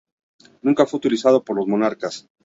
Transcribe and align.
Nunca 0.63 0.87
fue 0.87 0.97
utilizado 0.97 1.43
por 1.43 1.55
los 1.57 1.67
monarcas. 1.67 2.27